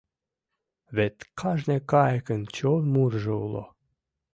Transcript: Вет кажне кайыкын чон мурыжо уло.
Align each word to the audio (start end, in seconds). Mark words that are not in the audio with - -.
Вет 0.95 1.17
кажне 1.39 1.77
кайыкын 1.91 2.41
чон 2.55 2.83
мурыжо 2.93 3.35
уло. 3.45 3.63